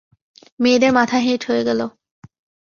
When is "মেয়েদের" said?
0.59-0.91